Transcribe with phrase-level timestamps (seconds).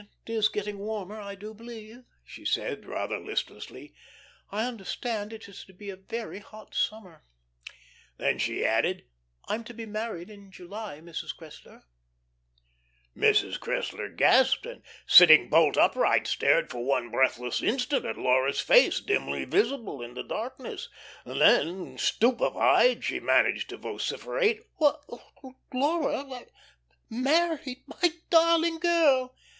[0.25, 3.93] "It is getting warmer, I do believe," she said, rather listlessly.
[4.49, 7.23] "I understand it is to be a very hot summer."
[8.17, 9.05] Then she added,
[9.47, 11.35] "I'm to be married in July, Mrs.
[11.37, 11.83] Cressler."
[13.15, 13.59] Mrs.
[13.59, 19.45] Cressler gasped, and sitting bolt upright stared for one breathless instant at Laura's face, dimly
[19.45, 20.89] visible in the darkness.
[21.27, 25.01] Then, stupefied, she managed to vociferate: "What!
[25.71, 26.25] Laura!
[27.07, 27.83] Married?
[27.85, 29.35] My darling girl!"